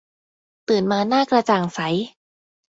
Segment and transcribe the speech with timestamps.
[0.69, 1.79] ตื่นมาหน้ากระจ่างใส